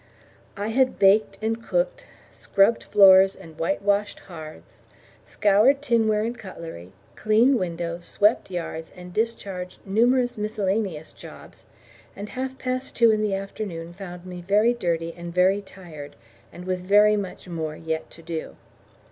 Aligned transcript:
I 0.57 0.69
had 0.69 0.97
baked 0.97 1.37
and 1.43 1.63
cooked, 1.63 2.05
scrubbed 2.33 2.85
floors 2.85 3.35
and 3.35 3.59
whitewashed 3.59 4.21
hearths, 4.21 4.87
scoured 5.27 5.83
tinware 5.83 6.23
and 6.23 6.35
cutlery, 6.35 6.91
cleaned 7.15 7.59
windows, 7.59 8.03
swept 8.03 8.49
yards, 8.49 8.89
and 8.95 9.13
discharged 9.13 9.79
numerous 9.85 10.39
miscellaneous 10.39 11.13
jobs, 11.13 11.65
and 12.15 12.29
half 12.29 12.57
past 12.57 12.95
two 12.95 13.11
in 13.11 13.21
the 13.21 13.35
afternoon 13.35 13.93
found 13.93 14.25
me 14.25 14.41
very 14.41 14.73
dirty 14.73 15.13
and 15.13 15.35
very 15.35 15.61
tired, 15.61 16.15
and 16.51 16.65
with 16.65 16.79
very 16.79 17.15
much 17.15 17.47
more 17.47 17.75
yet 17.75 18.09
to 18.09 18.23
do. 18.23 18.55